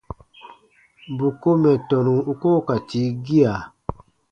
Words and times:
Bù 1.17 1.27
ko 1.41 1.49
mɛ̀ 1.61 1.75
tɔnu 1.87 2.13
u 2.31 2.33
koo 2.41 2.59
ka 2.67 2.75
tii 2.87 3.09
gia. 3.25 3.53